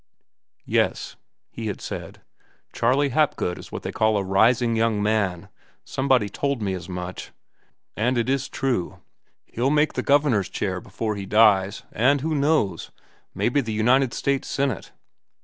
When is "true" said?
8.49-9.01